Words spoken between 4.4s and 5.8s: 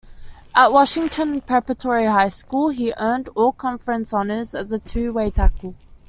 as a two-way tackle.